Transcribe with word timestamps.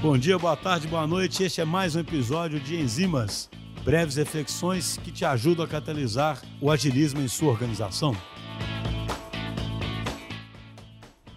Bom 0.00 0.16
dia, 0.16 0.38
boa 0.38 0.56
tarde, 0.56 0.86
boa 0.86 1.08
noite. 1.08 1.42
Este 1.42 1.60
é 1.60 1.64
mais 1.64 1.96
um 1.96 2.00
episódio 2.00 2.60
de 2.60 2.76
Enzimas, 2.76 3.50
breves 3.84 4.14
reflexões 4.14 4.96
que 4.98 5.10
te 5.10 5.24
ajudam 5.24 5.64
a 5.64 5.68
catalisar 5.68 6.40
o 6.60 6.70
agilismo 6.70 7.20
em 7.20 7.26
sua 7.26 7.50
organização. 7.50 8.16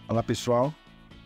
Olá 0.08 0.22
pessoal, 0.22 0.72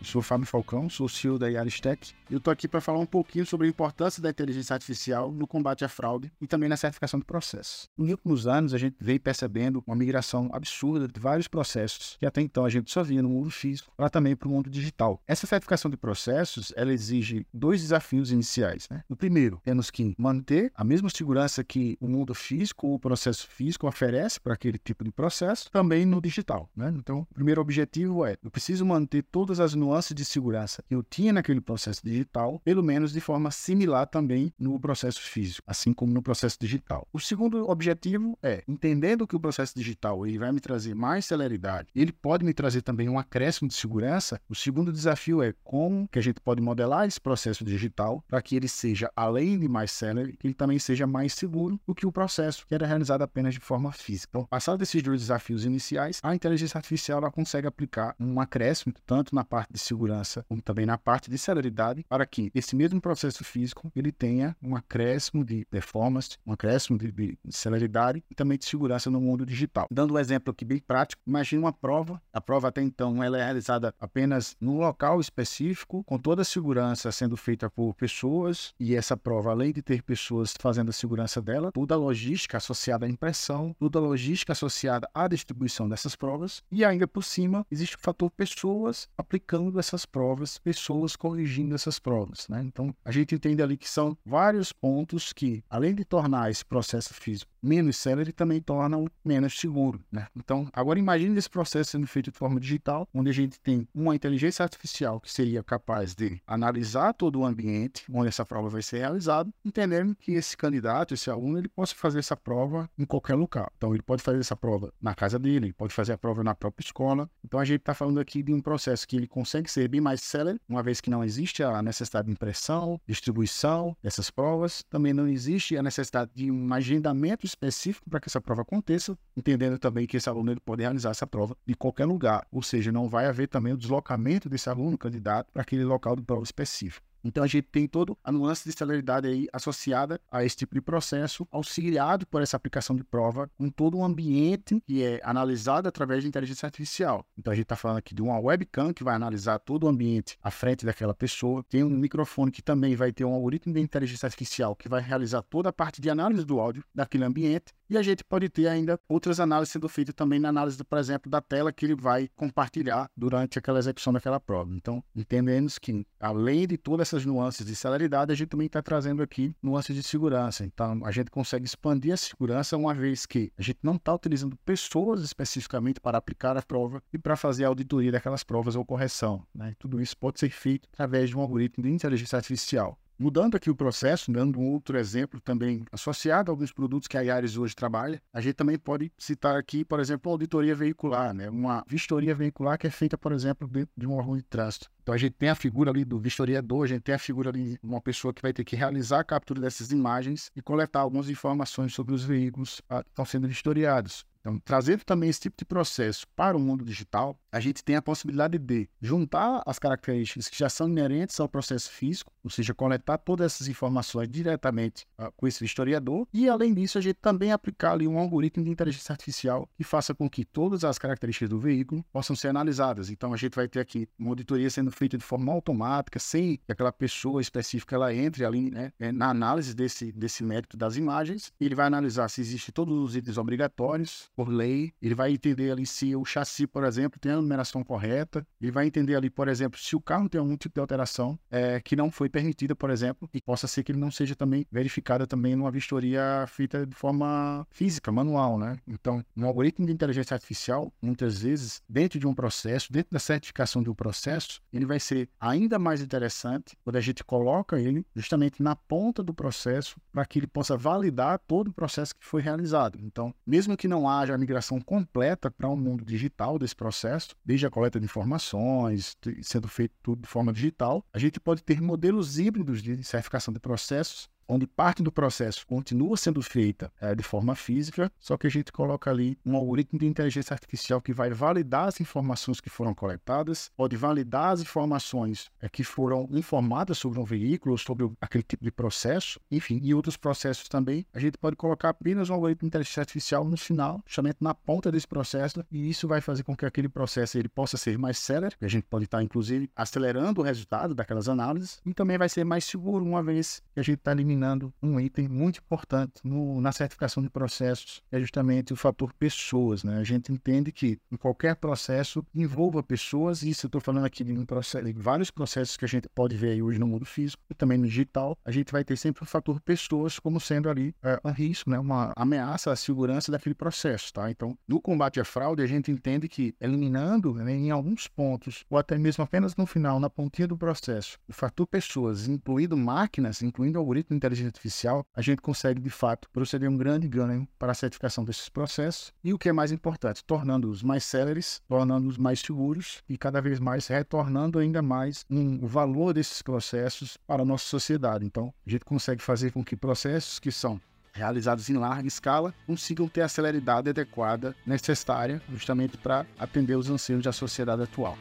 sou 0.05 0.21
Fábio 0.21 0.45
Falcão, 0.45 0.89
sou 0.89 1.09
CEO 1.09 1.39
da 1.39 1.47
Yaristec 1.47 2.13
e 2.29 2.33
eu 2.33 2.37
estou 2.37 2.51
aqui 2.51 2.67
para 2.67 2.79
falar 2.79 2.99
um 2.99 3.05
pouquinho 3.05 3.45
sobre 3.45 3.67
a 3.67 3.69
importância 3.69 4.21
da 4.21 4.29
inteligência 4.29 4.73
artificial 4.73 5.31
no 5.31 5.47
combate 5.47 5.83
à 5.83 5.89
fraude 5.89 6.31
e 6.39 6.47
também 6.47 6.69
na 6.69 6.77
certificação 6.77 7.19
de 7.19 7.25
processos. 7.25 7.89
Nos 7.97 8.11
últimos 8.11 8.47
anos, 8.47 8.73
a 8.73 8.77
gente 8.77 8.95
veio 8.99 9.19
percebendo 9.19 9.83
uma 9.85 9.95
migração 9.95 10.49
absurda 10.53 11.07
de 11.07 11.19
vários 11.19 11.47
processos 11.47 12.17
que 12.19 12.25
até 12.25 12.41
então 12.41 12.65
a 12.65 12.69
gente 12.69 12.91
só 12.91 13.03
via 13.03 13.21
no 13.21 13.29
mundo 13.29 13.49
físico 13.49 13.91
para 13.97 14.09
também 14.09 14.35
para 14.35 14.47
o 14.47 14.51
mundo 14.51 14.69
digital. 14.69 15.21
Essa 15.27 15.47
certificação 15.47 15.89
de 15.89 15.97
processos, 15.97 16.71
ela 16.75 16.93
exige 16.93 17.45
dois 17.53 17.81
desafios 17.81 18.31
iniciais. 18.31 18.87
Né? 18.89 19.03
O 19.09 19.15
primeiro, 19.15 19.59
temos 19.63 19.89
que 19.89 20.15
manter 20.17 20.71
a 20.75 20.83
mesma 20.83 21.09
segurança 21.09 21.63
que 21.63 21.97
o 21.99 22.07
mundo 22.07 22.33
físico 22.33 22.93
o 22.93 22.99
processo 22.99 23.47
físico 23.47 23.87
oferece 23.87 24.39
para 24.39 24.53
aquele 24.53 24.77
tipo 24.77 25.03
de 25.03 25.11
processo, 25.11 25.69
também 25.71 26.05
no 26.05 26.21
digital. 26.21 26.69
Né? 26.75 26.93
Então, 26.95 27.27
o 27.31 27.33
primeiro 27.33 27.61
objetivo 27.61 28.25
é, 28.25 28.37
eu 28.43 28.51
preciso 28.51 28.85
manter 28.85 29.23
todas 29.23 29.59
as 29.59 29.73
nuances 29.73 29.94
de 30.13 30.25
segurança 30.25 30.83
que 30.87 30.95
eu 30.95 31.03
tinha 31.03 31.31
naquele 31.31 31.61
processo 31.61 32.01
digital, 32.03 32.59
pelo 32.63 32.83
menos 32.83 33.11
de 33.11 33.21
forma 33.21 33.51
similar 33.51 34.07
também 34.07 34.53
no 34.59 34.79
processo 34.79 35.21
físico, 35.21 35.63
assim 35.67 35.93
como 35.93 36.13
no 36.13 36.21
processo 36.21 36.57
digital. 36.59 37.07
O 37.13 37.19
segundo 37.19 37.69
objetivo 37.69 38.37
é, 38.41 38.63
entendendo 38.67 39.27
que 39.27 39.35
o 39.35 39.39
processo 39.39 39.73
digital 39.75 40.25
ele 40.25 40.37
vai 40.37 40.51
me 40.51 40.59
trazer 40.59 40.93
mais 40.93 41.25
celeridade, 41.25 41.89
ele 41.95 42.11
pode 42.11 42.43
me 42.43 42.53
trazer 42.53 42.81
também 42.81 43.09
um 43.09 43.19
acréscimo 43.19 43.67
de 43.67 43.73
segurança, 43.73 44.39
o 44.49 44.55
segundo 44.55 44.91
desafio 44.91 45.41
é 45.41 45.53
como 45.63 46.07
que 46.07 46.19
a 46.19 46.21
gente 46.21 46.39
pode 46.39 46.61
modelar 46.61 47.07
esse 47.07 47.19
processo 47.19 47.63
digital 47.63 48.23
para 48.27 48.41
que 48.41 48.55
ele 48.55 48.67
seja, 48.67 49.11
além 49.15 49.57
de 49.59 49.67
mais 49.67 49.91
célere, 49.91 50.35
que 50.37 50.47
ele 50.47 50.53
também 50.53 50.79
seja 50.79 51.07
mais 51.07 51.33
seguro 51.33 51.79
do 51.85 51.95
que 51.95 52.05
o 52.05 52.11
processo 52.11 52.65
que 52.67 52.75
era 52.75 52.85
realizado 52.85 53.21
apenas 53.21 53.53
de 53.53 53.59
forma 53.59 53.91
física. 53.91 54.29
Então, 54.29 54.45
passado 54.45 54.77
desses 54.77 55.01
dois 55.01 55.21
desafios 55.21 55.65
iniciais, 55.65 56.19
a 56.23 56.35
inteligência 56.35 56.77
artificial 56.77 57.19
ela 57.19 57.31
consegue 57.31 57.67
aplicar 57.67 58.15
um 58.19 58.39
acréscimo 58.39 58.93
tanto 59.05 59.33
na 59.35 59.43
parte 59.43 59.71
de 59.75 59.81
segurança 59.81 60.43
como 60.47 60.61
também 60.61 60.85
na 60.85 60.97
parte 60.97 61.29
de 61.29 61.37
celeridade, 61.37 62.05
para 62.07 62.25
que 62.25 62.51
esse 62.55 62.75
mesmo 62.75 63.01
processo 63.01 63.43
físico 63.43 63.91
ele 63.95 64.11
tenha 64.11 64.55
um 64.61 64.75
acréscimo 64.75 65.43
de 65.43 65.65
performance, 65.65 66.37
um 66.45 66.53
acréscimo 66.53 66.97
de, 66.97 67.11
de 67.11 67.37
celeridade 67.49 68.23
e 68.29 68.35
também 68.35 68.57
de 68.57 68.65
segurança 68.65 69.09
no 69.09 69.19
mundo 69.19 69.45
digital. 69.45 69.87
Dando 69.91 70.13
um 70.13 70.19
exemplo 70.19 70.51
aqui 70.51 70.63
bem 70.63 70.79
prático, 70.79 71.21
imagine 71.27 71.61
uma 71.61 71.73
prova. 71.73 72.21
A 72.33 72.41
prova 72.41 72.69
até 72.69 72.81
então 72.81 73.23
ela 73.23 73.37
é 73.37 73.43
realizada 73.43 73.93
apenas 73.99 74.55
num 74.59 74.77
local 74.77 75.19
específico, 75.19 76.03
com 76.05 76.17
toda 76.17 76.41
a 76.41 76.45
segurança 76.45 77.11
sendo 77.11 77.35
feita 77.35 77.69
por 77.69 77.93
pessoas 77.95 78.73
e 78.79 78.95
essa 78.95 79.17
prova, 79.17 79.51
além 79.51 79.73
de 79.73 79.81
ter 79.81 80.01
pessoas 80.01 80.53
fazendo 80.59 80.89
a 80.89 80.93
segurança 80.93 81.41
dela, 81.41 81.71
toda 81.71 81.95
a 81.95 81.97
logística 81.97 82.57
associada 82.57 83.05
à 83.05 83.09
impressão, 83.09 83.75
toda 83.79 83.99
a 83.99 84.01
logística 84.01 84.53
associada 84.53 85.09
à 85.13 85.27
distribuição 85.27 85.87
dessas 85.89 86.15
provas 86.15 86.63
e 86.71 86.83
ainda 86.85 87.07
por 87.07 87.23
cima 87.23 87.65
existe 87.69 87.95
o 87.95 87.99
fator 87.99 88.29
pessoas 88.31 89.07
aplicando 89.17 89.64
essas 89.77 90.05
provas, 90.05 90.57
pessoas 90.57 91.15
corrigindo 91.15 91.75
essas 91.75 91.99
provas. 91.99 92.47
Né? 92.47 92.61
Então, 92.63 92.93
a 93.03 93.11
gente 93.11 93.35
entende 93.35 93.61
ali 93.61 93.77
que 93.77 93.89
são 93.89 94.17
vários 94.25 94.71
pontos 94.71 95.33
que, 95.33 95.63
além 95.69 95.95
de 95.95 96.05
tornar 96.05 96.51
esse 96.51 96.63
processo 96.63 97.13
físico 97.13 97.51
menos 97.65 97.97
célere, 97.97 98.31
também 98.31 98.61
tornam 98.61 99.07
menos 99.23 99.59
seguro. 99.59 99.99
Né? 100.11 100.27
Então, 100.35 100.69
agora 100.71 100.99
imagine 100.99 101.37
esse 101.37 101.49
processo 101.49 101.91
sendo 101.91 102.05
feito 102.05 102.31
de 102.31 102.37
forma 102.37 102.59
digital, 102.59 103.07
onde 103.13 103.29
a 103.29 103.33
gente 103.33 103.59
tem 103.59 103.87
uma 103.93 104.15
inteligência 104.15 104.61
artificial 104.61 105.19
que 105.19 105.31
seria 105.31 105.63
capaz 105.63 106.13
de 106.13 106.39
analisar 106.45 107.13
todo 107.13 107.39
o 107.39 107.45
ambiente 107.45 108.05
onde 108.13 108.27
essa 108.27 108.45
prova 108.45 108.69
vai 108.69 108.83
ser 108.83 108.99
realizada, 108.99 109.49
entendendo 109.63 110.15
que 110.15 110.33
esse 110.33 110.55
candidato, 110.55 111.13
esse 111.13 111.29
aluno, 111.29 111.57
ele 111.57 111.67
possa 111.67 111.95
fazer 111.95 112.19
essa 112.19 112.37
prova 112.37 112.89
em 112.97 113.05
qualquer 113.05 113.35
local. 113.35 113.71
Então, 113.77 113.93
ele 113.93 114.03
pode 114.03 114.21
fazer 114.21 114.39
essa 114.39 114.55
prova 114.55 114.93
na 115.01 115.15
casa 115.15 115.39
dele, 115.39 115.67
ele 115.67 115.73
pode 115.73 115.93
fazer 115.93 116.13
a 116.13 116.17
prova 116.17 116.43
na 116.43 116.53
própria 116.53 116.85
escola. 116.85 117.29
Então, 117.43 117.59
a 117.59 117.65
gente 117.65 117.79
está 117.79 117.93
falando 117.93 118.19
aqui 118.19 118.43
de 118.43 118.53
um 118.53 118.61
processo 118.61 119.07
que 119.07 119.15
ele 119.15 119.27
consegue 119.27 119.54
ser 119.65 119.87
bem 119.87 120.01
mais 120.01 120.21
célere, 120.21 120.59
uma 120.67 120.83
vez 120.83 121.01
que 121.01 121.09
não 121.09 121.23
existe 121.23 121.63
a 121.63 121.81
necessidade 121.81 122.27
de 122.27 122.31
impressão, 122.31 122.99
distribuição 123.07 123.95
dessas 124.01 124.29
provas, 124.29 124.83
também 124.89 125.13
não 125.13 125.27
existe 125.27 125.77
a 125.77 125.83
necessidade 125.83 126.31
de 126.33 126.51
um 126.51 126.73
agendamento 126.73 127.45
específico 127.45 128.09
para 128.09 128.19
que 128.19 128.29
essa 128.29 128.41
prova 128.41 128.61
aconteça, 128.61 129.17
entendendo 129.35 129.77
também 129.77 130.05
que 130.05 130.17
esse 130.17 130.29
aluno 130.29 130.51
ele 130.51 130.59
pode 130.59 130.81
realizar 130.81 131.11
essa 131.11 131.27
prova 131.27 131.55
de 131.65 131.75
qualquer 131.75 132.05
lugar, 132.05 132.45
ou 132.51 132.61
seja, 132.61 132.91
não 132.91 133.07
vai 133.07 133.25
haver 133.25 133.47
também 133.47 133.73
o 133.73 133.77
deslocamento 133.77 134.49
desse 134.49 134.69
aluno 134.69 134.97
candidato 134.97 135.51
para 135.51 135.61
aquele 135.61 135.83
local 135.83 136.15
de 136.15 136.21
prova 136.21 136.43
específico. 136.43 137.05
Então 137.25 137.43
a 137.43 137.47
gente 137.47 137.63
tem 137.63 137.87
toda 137.87 138.15
a 138.23 138.31
nuance 138.31 138.69
de 138.69 138.77
celeridade 138.77 139.27
aí 139.27 139.47
associada 139.51 140.21
a 140.31 140.45
esse 140.45 140.55
tipo 140.55 140.75
de 140.75 140.81
processo, 140.81 141.47
auxiliado 141.51 142.27
por 142.27 142.43
essa 142.43 142.55
aplicação 142.55 142.95
de 142.95 143.03
prova, 143.03 143.49
com 143.57 143.67
todo 143.67 143.97
um 143.97 144.05
ambiente 144.05 144.79
que 144.85 145.03
é 145.03 145.19
analisado 145.23 145.87
através 145.87 146.21
de 146.21 146.29
inteligência 146.29 146.67
artificial. 146.67 147.25
Então 147.35 147.51
a 147.51 147.55
gente 147.55 147.63
está 147.63 147.75
falando 147.75 147.97
aqui 147.97 148.13
de 148.13 148.21
uma 148.21 148.39
webcam 148.39 148.93
que 148.93 149.03
vai 149.03 149.15
analisar 149.15 149.57
todo 149.57 149.85
o 149.85 149.87
ambiente 149.87 150.37
à 150.43 150.51
frente 150.51 150.85
daquela 150.85 151.15
pessoa, 151.15 151.63
tem 151.67 151.83
um 151.83 151.89
microfone 151.89 152.51
que 152.51 152.61
também 152.61 152.95
vai 152.95 153.11
ter 153.11 153.25
um 153.25 153.33
algoritmo 153.33 153.73
de 153.73 153.79
inteligência 153.79 154.27
artificial 154.27 154.75
que 154.75 154.87
vai 154.87 155.01
realizar 155.01 155.41
toda 155.41 155.69
a 155.69 155.73
parte 155.73 155.99
de 155.99 156.11
análise 156.11 156.45
do 156.45 156.59
áudio 156.59 156.83
daquele 156.93 157.23
ambiente 157.23 157.73
e 157.89 157.97
a 157.97 158.01
gente 158.01 158.23
pode 158.23 158.49
ter 158.49 158.67
ainda 158.67 158.99
outras 159.07 159.39
análises 159.39 159.71
sendo 159.71 159.87
feitas 159.87 160.15
também 160.15 160.39
na 160.39 160.49
análise, 160.49 160.83
por 160.83 160.97
exemplo, 160.97 161.29
da 161.29 161.41
tela 161.41 161.71
que 161.71 161.85
ele 161.85 161.95
vai 161.95 162.29
compartilhar 162.35 163.09
durante 163.15 163.59
aquela 163.59 163.79
execução 163.79 164.11
daquela 164.11 164.39
prova. 164.39 164.73
Então, 164.73 165.03
entendemos 165.15 165.77
que, 165.77 166.05
além 166.19 166.67
de 166.67 166.77
todas 166.77 167.07
essas 167.07 167.25
nuances 167.25 167.65
de 167.65 167.75
celeridade, 167.75 168.31
a 168.31 168.35
gente 168.35 168.49
também 168.49 168.67
está 168.67 168.81
trazendo 168.81 169.21
aqui 169.21 169.53
nuances 169.61 169.95
de 169.95 170.03
segurança. 170.03 170.65
Então, 170.65 171.05
a 171.05 171.11
gente 171.11 171.29
consegue 171.29 171.65
expandir 171.65 172.13
a 172.13 172.17
segurança 172.17 172.77
uma 172.77 172.93
vez 172.93 173.25
que 173.25 173.51
a 173.57 173.61
gente 173.61 173.79
não 173.83 173.95
está 173.95 174.13
utilizando 174.13 174.57
pessoas 174.57 175.21
especificamente 175.21 175.99
para 175.99 176.17
aplicar 176.17 176.57
a 176.57 176.61
prova 176.61 177.01
e 177.13 177.17
para 177.17 177.35
fazer 177.35 177.65
a 177.65 177.67
auditoria 177.67 178.11
daquelas 178.11 178.43
provas 178.43 178.75
ou 178.75 178.85
correção. 178.85 179.45
Né? 179.53 179.75
Tudo 179.77 180.01
isso 180.01 180.17
pode 180.17 180.39
ser 180.39 180.49
feito 180.49 180.87
através 180.93 181.29
de 181.29 181.37
um 181.37 181.41
algoritmo 181.41 181.83
de 181.83 181.91
inteligência 181.91 182.37
artificial. 182.37 182.97
Mudando 183.17 183.55
aqui 183.55 183.69
o 183.69 183.75
processo, 183.75 184.29
dando 184.29 184.59
um 184.59 184.73
outro 184.73 184.97
exemplo 184.97 185.39
também 185.39 185.85
associado 185.89 186.51
a 186.51 186.53
alguns 186.53 186.73
produtos 186.73 187.07
que 187.07 187.17
a 187.17 187.21
Yaris 187.21 187.55
hoje 187.55 187.73
trabalha, 187.73 188.21
a 188.33 188.41
gente 188.41 188.55
também 188.55 188.77
pode 188.77 189.09
citar 189.17 189.55
aqui, 189.55 189.85
por 189.85 190.01
exemplo, 190.01 190.29
a 190.29 190.33
auditoria 190.33 190.75
veicular, 190.75 191.33
né? 191.33 191.49
uma 191.49 191.81
vistoria 191.87 192.35
veicular 192.35 192.77
que 192.77 192.87
é 192.87 192.89
feita, 192.89 193.17
por 193.17 193.31
exemplo, 193.31 193.69
dentro 193.69 193.93
de 193.95 194.05
um 194.05 194.11
órgão 194.11 194.35
de 194.35 194.43
trânsito. 194.43 194.91
Então 195.01 195.15
a 195.15 195.17
gente 195.17 195.33
tem 195.33 195.47
a 195.47 195.55
figura 195.55 195.91
ali 195.91 196.03
do 196.03 196.19
vistoriador, 196.19 196.83
a 196.83 196.87
gente 196.87 197.03
tem 197.03 197.15
a 197.15 197.19
figura 197.19 197.51
ali 197.51 197.77
de 197.77 197.79
uma 197.83 198.01
pessoa 198.01 198.33
que 198.33 198.41
vai 198.41 198.51
ter 198.51 198.65
que 198.65 198.75
realizar 198.75 199.21
a 199.21 199.23
captura 199.23 199.61
dessas 199.61 199.91
imagens 199.91 200.51
e 200.53 200.61
coletar 200.61 200.99
algumas 200.99 201.29
informações 201.29 201.93
sobre 201.93 202.13
os 202.13 202.23
veículos 202.23 202.81
que 202.81 203.09
estão 203.11 203.23
sendo 203.23 203.47
vistoriados. 203.47 204.25
Então, 204.45 204.59
trazendo 204.59 205.03
também 205.03 205.27
esse 205.27 205.39
tipo 205.39 205.57
de 205.57 205.65
processo 205.65 206.27
para 206.35 206.55
o 206.55 206.59
mundo 206.59 206.85
digital, 206.85 207.35
a 207.55 207.59
gente 207.61 207.81
tem 207.81 207.95
a 207.95 208.01
possibilidade 208.01 208.57
de 208.57 208.89
juntar 209.01 209.63
as 209.65 209.79
características 209.79 210.49
que 210.49 210.59
já 210.59 210.67
são 210.67 210.89
inerentes 210.89 211.39
ao 211.39 211.47
processo 211.47 211.89
físico, 211.89 212.29
ou 212.43 212.49
seja, 212.49 212.73
coletar 212.73 213.17
todas 213.17 213.53
essas 213.53 213.69
informações 213.69 214.27
diretamente 214.27 215.07
uh, 215.17 215.31
com 215.37 215.47
esse 215.47 215.63
historiador, 215.63 216.27
e 216.33 216.49
além 216.49 216.73
disso, 216.73 216.97
a 216.97 217.01
gente 217.01 217.15
também 217.15 217.53
aplicar 217.53 217.93
ali 217.93 218.09
um 218.09 218.19
algoritmo 218.19 218.61
de 218.61 218.69
inteligência 218.69 219.13
artificial 219.13 219.69
que 219.77 219.85
faça 219.85 220.13
com 220.13 220.29
que 220.29 220.43
todas 220.43 220.83
as 220.83 220.97
características 220.97 221.47
do 221.47 221.57
veículo 221.57 222.03
possam 222.11 222.35
ser 222.35 222.49
analisadas. 222.49 223.09
Então, 223.09 223.33
a 223.33 223.37
gente 223.37 223.55
vai 223.55 223.69
ter 223.69 223.79
aqui 223.79 224.05
uma 224.19 224.31
auditoria 224.31 224.69
sendo 224.69 224.91
feita 224.91 225.17
de 225.17 225.23
forma 225.23 225.53
automática, 225.53 226.19
sem 226.19 226.57
que 226.57 226.73
aquela 226.73 226.91
pessoa 226.91 227.41
específica 227.41 227.95
ela 227.95 228.13
entre 228.13 228.43
ali 228.43 228.69
né, 228.69 228.91
é, 228.99 229.13
na 229.13 229.29
análise 229.29 229.73
desse, 229.73 230.11
desse 230.11 230.43
mérito 230.43 230.75
das 230.75 230.97
imagens. 230.97 231.53
Ele 231.57 231.73
vai 231.73 231.87
analisar 231.87 232.27
se 232.27 232.41
existem 232.41 232.73
todos 232.73 232.93
os 232.97 233.15
itens 233.15 233.37
obrigatórios, 233.37 234.29
por 234.35 234.49
lei, 234.49 234.91
ele 235.01 235.15
vai 235.15 235.31
entender 235.31 235.71
ali 235.71 235.85
se 235.85 236.13
o 236.17 236.25
chassi, 236.25 236.67
por 236.67 236.83
exemplo, 236.83 237.17
tem 237.17 237.44
numeração 237.45 237.83
correta, 237.83 238.45
ele 238.59 238.71
vai 238.71 238.87
entender 238.87 239.15
ali, 239.15 239.29
por 239.29 239.47
exemplo, 239.47 239.79
se 239.79 239.95
o 239.95 240.01
carro 240.01 240.27
tem 240.27 240.39
algum 240.39 240.57
tipo 240.57 240.75
de 240.75 240.81
alteração 240.81 241.39
é, 241.49 241.79
que 241.79 241.95
não 241.95 242.11
foi 242.11 242.29
permitida, 242.29 242.75
por 242.75 242.89
exemplo, 242.89 243.29
e 243.33 243.41
possa 243.41 243.67
ser 243.67 243.83
que 243.83 243.91
ele 243.91 243.99
não 243.99 244.11
seja 244.11 244.35
também 244.35 244.65
verificada 244.71 245.25
também 245.25 245.55
numa 245.55 245.71
vistoria 245.71 246.45
feita 246.47 246.85
de 246.85 246.95
forma 246.95 247.65
física, 247.69 248.11
manual, 248.11 248.57
né? 248.57 248.77
Então, 248.87 249.23
um 249.35 249.45
algoritmo 249.45 249.85
de 249.85 249.93
inteligência 249.93 250.33
artificial, 250.33 250.91
muitas 251.01 251.39
vezes, 251.39 251.81
dentro 251.87 252.19
de 252.19 252.27
um 252.27 252.33
processo, 252.33 252.91
dentro 252.91 253.11
da 253.11 253.19
certificação 253.19 253.81
de 253.81 253.89
um 253.89 253.95
processo, 253.95 254.61
ele 254.73 254.85
vai 254.85 254.99
ser 254.99 255.29
ainda 255.39 255.79
mais 255.79 256.01
interessante 256.01 256.77
quando 256.83 256.97
a 256.97 257.01
gente 257.01 257.23
coloca 257.23 257.79
ele 257.79 258.05
justamente 258.15 258.61
na 258.61 258.75
ponta 258.75 259.23
do 259.23 259.33
processo 259.33 259.95
para 260.11 260.25
que 260.25 260.39
ele 260.39 260.47
possa 260.47 260.77
validar 260.77 261.39
todo 261.47 261.69
o 261.69 261.73
processo 261.73 262.15
que 262.15 262.25
foi 262.25 262.41
realizado. 262.41 262.97
Então, 263.01 263.33
mesmo 263.45 263.77
que 263.77 263.87
não 263.87 264.09
haja 264.09 264.33
a 264.33 264.37
migração 264.37 264.79
completa 264.79 265.51
para 265.51 265.69
um 265.69 265.75
mundo 265.75 266.05
digital 266.05 266.57
desse 266.57 266.75
processo, 266.75 267.34
desde 267.43 267.65
a 267.65 267.69
coleta 267.69 267.99
de 267.99 268.05
informações, 268.05 269.17
sendo 269.41 269.67
feito 269.67 269.93
tudo 270.01 270.21
de 270.21 270.27
forma 270.27 270.53
digital, 270.53 271.05
a 271.13 271.19
gente 271.19 271.39
pode 271.39 271.63
ter 271.63 271.81
modelos 271.81 272.39
híbridos 272.39 272.81
de 272.81 273.03
certificação 273.03 273.53
de 273.53 273.59
processos 273.59 274.29
onde 274.47 274.67
parte 274.67 275.01
do 275.01 275.11
processo 275.11 275.65
continua 275.65 276.15
sendo 276.17 276.41
feita 276.41 276.91
é, 277.01 277.15
de 277.15 277.23
forma 277.23 277.55
física, 277.55 278.11
só 278.19 278.37
que 278.37 278.47
a 278.47 278.49
gente 278.49 278.71
coloca 278.71 279.09
ali 279.09 279.37
um 279.45 279.55
algoritmo 279.55 279.99
de 279.99 280.05
inteligência 280.05 280.53
artificial 280.53 281.01
que 281.01 281.13
vai 281.13 281.31
validar 281.31 281.87
as 281.87 281.99
informações 281.99 282.61
que 282.61 282.69
foram 282.69 282.93
coletadas, 282.93 283.71
pode 283.75 283.95
validar 283.95 284.51
as 284.51 284.61
informações 284.61 285.49
é, 285.61 285.67
que 285.67 285.83
foram 285.83 286.27
informadas 286.31 286.97
sobre 286.97 287.19
um 287.19 287.23
veículo, 287.23 287.77
sobre 287.77 288.09
aquele 288.21 288.43
tipo 288.43 288.63
de 288.63 288.71
processo, 288.71 289.39
enfim, 289.49 289.79
e 289.83 289.93
outros 289.93 290.17
processos 290.17 290.67
também. 290.69 291.05
A 291.13 291.19
gente 291.19 291.37
pode 291.37 291.55
colocar 291.55 291.89
apenas 291.89 292.29
um 292.29 292.33
algoritmo 292.33 292.61
de 292.61 292.67
inteligência 292.67 293.01
artificial 293.01 293.43
no 293.43 293.57
final, 293.57 294.01
justamente 294.05 294.37
na 294.41 294.53
ponta 294.53 294.91
desse 294.91 295.07
processo, 295.07 295.63
e 295.71 295.89
isso 295.89 296.07
vai 296.07 296.21
fazer 296.21 296.43
com 296.43 296.55
que 296.55 296.65
aquele 296.65 296.89
processo 296.89 297.37
ele 297.37 297.49
possa 297.49 297.77
ser 297.77 297.97
mais 297.97 298.17
célere, 298.17 298.55
a 298.61 298.67
gente 298.67 298.85
pode 298.89 299.05
estar, 299.05 299.21
inclusive, 299.21 299.69
acelerando 299.75 300.41
o 300.41 300.43
resultado 300.43 300.93
daquelas 300.93 301.29
análises, 301.29 301.81
e 301.85 301.93
também 301.93 302.17
vai 302.17 302.29
ser 302.29 302.43
mais 302.43 302.65
seguro, 302.65 303.03
uma 303.03 303.23
vez 303.23 303.61
que 303.73 303.79
a 303.79 303.83
gente 303.83 303.97
está 303.97 304.11
eliminando 304.11 304.34
um 304.81 304.99
item 304.99 305.27
muito 305.27 305.59
importante 305.59 306.13
no, 306.23 306.59
na 306.61 306.71
certificação 306.71 307.21
de 307.21 307.29
processos, 307.29 308.01
é 308.11 308.19
justamente 308.19 308.73
o 308.73 308.75
fator 308.75 309.13
pessoas. 309.13 309.83
Né? 309.83 309.97
A 309.97 310.03
gente 310.03 310.31
entende 310.31 310.71
que 310.71 310.99
em 311.11 311.17
qualquer 311.17 311.55
processo 311.55 312.25
envolva 312.33 312.83
pessoas, 312.83 313.43
e 313.43 313.49
isso 313.49 313.65
eu 313.65 313.67
estou 313.67 313.81
falando 313.81 314.05
aqui 314.05 314.23
de, 314.23 314.33
um 314.33 314.45
processo, 314.45 314.85
de 314.85 314.93
vários 314.93 315.31
processos 315.31 315.77
que 315.77 315.85
a 315.85 315.87
gente 315.87 316.07
pode 316.09 316.35
ver 316.35 316.61
hoje 316.61 316.79
no 316.79 316.87
mundo 316.87 317.05
físico 317.05 317.41
e 317.49 317.53
também 317.53 317.77
no 317.77 317.87
digital, 317.87 318.37
a 318.43 318.51
gente 318.51 318.71
vai 318.71 318.83
ter 318.83 318.97
sempre 318.97 319.23
o 319.23 319.25
fator 319.25 319.59
pessoas 319.61 320.19
como 320.19 320.39
sendo 320.39 320.69
ali 320.69 320.93
é, 321.03 321.19
um 321.23 321.31
risco, 321.31 321.69
né? 321.69 321.79
uma 321.79 322.13
ameaça 322.15 322.71
à 322.71 322.75
segurança 322.75 323.31
daquele 323.31 323.55
processo. 323.55 324.13
Tá? 324.13 324.29
Então, 324.29 324.57
no 324.67 324.81
combate 324.81 325.19
à 325.19 325.25
fraude, 325.25 325.61
a 325.61 325.67
gente 325.67 325.91
entende 325.91 326.27
que 326.27 326.55
eliminando 326.59 327.33
né, 327.33 327.53
em 327.53 327.71
alguns 327.71 328.07
pontos, 328.07 328.65
ou 328.69 328.77
até 328.77 328.97
mesmo 328.97 329.23
apenas 329.23 329.55
no 329.55 329.65
final, 329.65 329.99
na 329.99 330.09
pontinha 330.09 330.47
do 330.47 330.57
processo, 330.57 331.17
o 331.27 331.33
fator 331.33 331.67
pessoas, 331.67 332.27
incluindo 332.27 332.77
máquinas, 332.77 333.41
incluindo 333.41 333.79
algoritmo 333.79 334.15
de 334.15 334.19
inteligência 334.25 334.49
artificial, 334.49 335.05
a 335.15 335.21
gente 335.21 335.41
consegue, 335.41 335.79
de 335.79 335.89
fato, 335.89 336.29
proceder 336.31 336.69
um 336.69 336.77
grande 336.77 337.07
ganho 337.07 337.47
para 337.59 337.71
a 337.71 337.75
certificação 337.75 338.23
desses 338.23 338.49
processos 338.49 339.13
e 339.23 339.33
o 339.33 339.37
que 339.37 339.49
é 339.49 339.53
mais 339.53 339.71
importante, 339.71 340.23
tornando-os 340.23 340.81
mais 340.81 341.03
céleres, 341.03 341.61
tornando-os 341.67 342.17
mais 342.17 342.39
seguros 342.39 343.03
e 343.07 343.17
cada 343.17 343.41
vez 343.41 343.59
mais 343.59 343.87
retornando 343.87 344.59
ainda 344.59 344.81
mais 344.81 345.25
um 345.29 345.65
valor 345.67 346.13
desses 346.13 346.41
processos 346.41 347.17
para 347.27 347.43
a 347.43 347.45
nossa 347.45 347.65
sociedade. 347.65 348.25
Então, 348.25 348.53
a 348.65 348.69
gente 348.69 348.85
consegue 348.85 349.21
fazer 349.21 349.51
com 349.51 349.63
que 349.63 349.75
processos 349.75 350.39
que 350.39 350.51
são 350.51 350.79
realizados 351.13 351.69
em 351.69 351.77
larga 351.77 352.07
escala 352.07 352.53
consigam 352.67 353.07
ter 353.07 353.21
a 353.21 353.29
celeridade 353.29 353.89
adequada 353.89 354.53
necessária 354.65 355.41
justamente 355.49 355.97
para 355.97 356.25
atender 356.37 356.75
os 356.75 356.89
anseios 356.89 357.23
da 357.23 357.31
sociedade 357.31 357.83
atual. 357.83 358.17